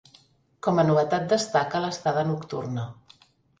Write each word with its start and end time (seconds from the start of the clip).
Com 0.67 0.81
a 0.83 0.85
novetat 0.87 1.27
destaca 1.35 1.83
l’estada 1.85 2.25
nocturna. 2.33 2.89